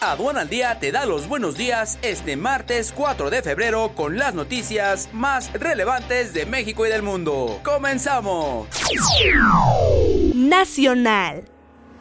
[0.00, 4.34] Aduana al Día te da los buenos días este martes 4 de febrero con las
[4.34, 7.60] noticias más relevantes de México y del mundo.
[7.62, 8.66] ¡Comenzamos!
[10.34, 11.44] Nacional.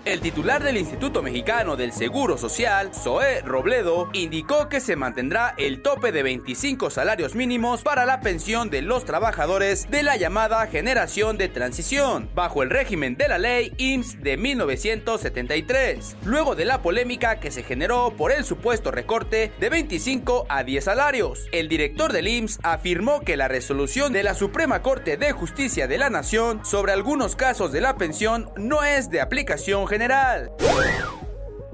[0.06, 5.82] El titular del Instituto Mexicano del Seguro Social, Zoé Robledo, indicó que se mantendrá el
[5.82, 11.38] tope de 25 salarios mínimos para la pensión de los trabajadores de la llamada generación
[11.38, 17.42] de transición, bajo el régimen de la ley IMSS de 1973, luego de la polémica
[17.42, 21.46] que se generó por el supuesto recorte de 25 a 10 salarios.
[21.52, 25.98] El director del IMSS afirmó que la resolución de la Suprema Corte de Justicia de
[25.98, 30.52] la Nación sobre algunos casos de la pensión no es de aplicación general.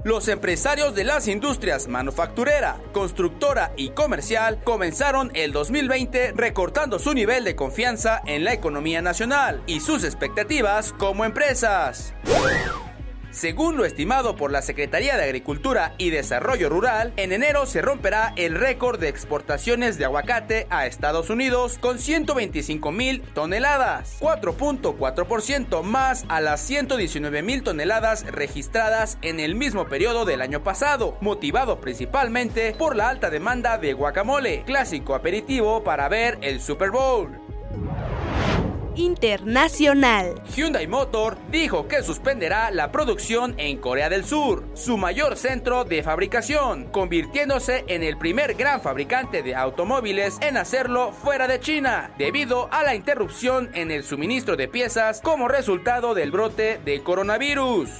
[0.02, 7.42] Los empresarios de las industrias manufacturera, constructora y comercial comenzaron el 2020 recortando su nivel
[7.42, 12.14] de confianza en la economía nacional y sus expectativas como empresas.
[13.36, 18.32] Según lo estimado por la Secretaría de Agricultura y Desarrollo Rural, en enero se romperá
[18.36, 26.24] el récord de exportaciones de aguacate a Estados Unidos con 125 mil toneladas, 4.4% más
[26.28, 32.72] a las 119 mil toneladas registradas en el mismo periodo del año pasado, motivado principalmente
[32.72, 37.45] por la alta demanda de guacamole, clásico aperitivo para ver el Super Bowl
[38.96, 40.42] internacional.
[40.54, 46.02] Hyundai Motor dijo que suspenderá la producción en Corea del Sur, su mayor centro de
[46.02, 52.68] fabricación, convirtiéndose en el primer gran fabricante de automóviles en hacerlo fuera de China, debido
[52.72, 57.90] a la interrupción en el suministro de piezas como resultado del brote de coronavirus.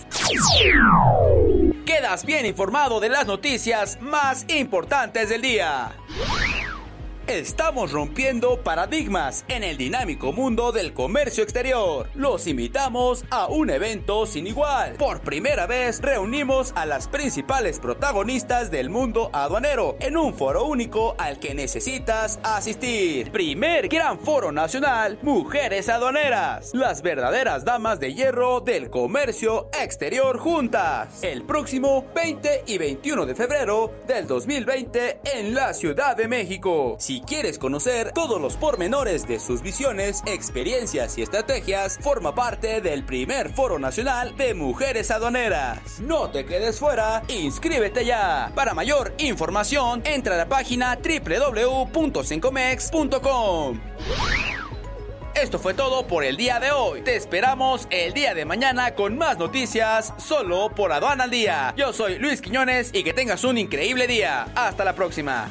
[1.84, 5.92] Quedas bien informado de las noticias más importantes del día.
[7.28, 12.08] Estamos rompiendo paradigmas en el dinámico mundo del comercio exterior.
[12.14, 14.92] Los invitamos a un evento sin igual.
[14.92, 21.16] Por primera vez reunimos a las principales protagonistas del mundo aduanero en un foro único
[21.18, 23.32] al que necesitas asistir.
[23.32, 31.24] Primer gran foro nacional, Mujeres Aduaneras, las verdaderas damas de hierro del comercio exterior juntas.
[31.24, 36.94] El próximo 20 y 21 de febrero del 2020 en la Ciudad de México.
[37.00, 43.04] Si quieres conocer todos los pormenores de sus visiones, experiencias y estrategias, forma parte del
[43.04, 46.00] primer Foro Nacional de Mujeres Aduaneras.
[46.00, 48.52] No te quedes fuera, inscríbete ya.
[48.54, 53.80] Para mayor información, entra a la página www.cincomex.com.
[55.34, 57.02] Esto fue todo por el día de hoy.
[57.02, 61.74] Te esperamos el día de mañana con más noticias solo por Aduana al Día.
[61.76, 64.46] Yo soy Luis Quiñones y que tengas un increíble día.
[64.54, 65.50] Hasta la próxima.